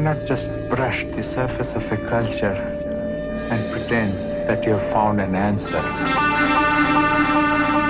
[0.00, 2.56] Cannot just brush the surface of a culture
[3.50, 4.14] and pretend
[4.48, 5.82] that you have found an answer.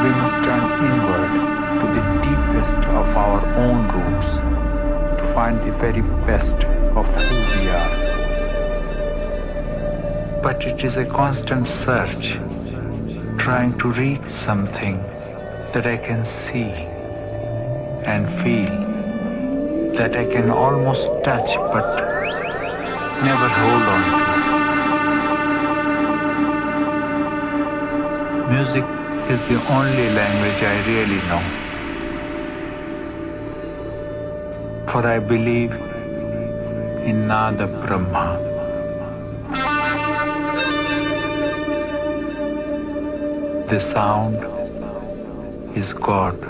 [0.02, 1.32] We must turn inward
[1.78, 4.30] to the deepest of our own roots
[5.20, 6.56] to find the very best
[6.98, 7.94] of who we are.
[10.42, 12.40] But it is a constant search,
[13.38, 15.00] trying to reach something
[15.72, 16.72] that I can see
[18.12, 18.89] and feel,
[20.00, 21.88] that I can almost touch but
[23.24, 24.22] never hold on to.
[28.52, 28.86] Music
[29.32, 31.42] is the only language I really know.
[34.90, 35.72] For I believe
[37.10, 38.26] in Nada Brahma.
[43.68, 44.38] The sound
[45.76, 46.49] is God.